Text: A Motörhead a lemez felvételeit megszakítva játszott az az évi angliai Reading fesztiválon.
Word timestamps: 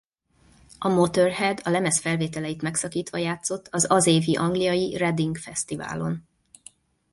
A 0.79 0.87
Motörhead 0.87 1.59
a 1.63 1.69
lemez 1.69 1.99
felvételeit 1.99 2.61
megszakítva 2.61 3.17
játszott 3.17 3.67
az 3.67 3.85
az 3.91 4.05
évi 4.05 4.35
angliai 4.35 4.97
Reading 4.97 5.37
fesztiválon. 5.37 6.23